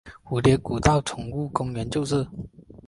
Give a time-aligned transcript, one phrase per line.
[0.23, 2.27] 蝴蝶谷道宠物公园就是。